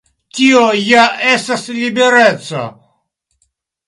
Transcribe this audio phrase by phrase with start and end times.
[0.35, 1.03] Tio ja
[1.33, 2.63] estas libereco.